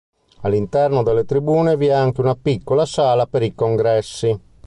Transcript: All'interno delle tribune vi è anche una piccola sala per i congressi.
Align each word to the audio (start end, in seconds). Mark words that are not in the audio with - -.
All'interno 0.39 1.03
delle 1.03 1.25
tribune 1.25 1.77
vi 1.77 1.85
è 1.85 1.91
anche 1.91 2.21
una 2.21 2.33
piccola 2.35 2.87
sala 2.87 3.27
per 3.27 3.43
i 3.43 3.53
congressi. 3.53 4.39